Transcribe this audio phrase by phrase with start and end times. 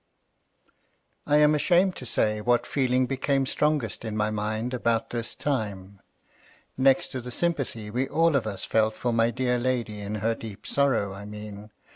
[1.27, 5.99] I AM ashamed to say what feeling become strongest in my mind about this time.
[6.75, 10.33] Next to the sympathy we all of us felt for my dear lady in her
[10.33, 11.69] deep sorrow, I mean.